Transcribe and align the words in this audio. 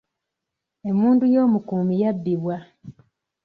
Emmundu 0.89 1.25
y'omukuumi 1.33 1.93
yabbibwa. 2.01 2.55